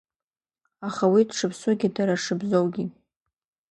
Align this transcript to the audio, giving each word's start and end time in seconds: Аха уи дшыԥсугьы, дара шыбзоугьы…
Аха 0.87 1.05
уи 1.13 1.21
дшыԥсугьы, 1.29 1.87
дара 1.95 2.15
шыбзоугьы… 2.23 2.85